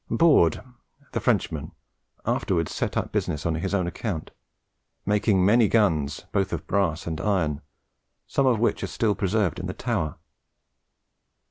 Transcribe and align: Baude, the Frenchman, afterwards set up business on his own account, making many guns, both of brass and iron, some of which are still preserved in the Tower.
Baude, 0.09 0.63
the 1.11 1.19
Frenchman, 1.19 1.73
afterwards 2.25 2.73
set 2.73 2.97
up 2.97 3.11
business 3.11 3.45
on 3.45 3.53
his 3.53 3.71
own 3.75 3.85
account, 3.85 4.31
making 5.05 5.45
many 5.45 5.67
guns, 5.67 6.25
both 6.31 6.51
of 6.51 6.65
brass 6.65 7.05
and 7.05 7.21
iron, 7.21 7.61
some 8.25 8.47
of 8.47 8.57
which 8.59 8.83
are 8.83 8.87
still 8.87 9.13
preserved 9.13 9.59
in 9.59 9.67
the 9.67 9.75
Tower. 9.75 10.15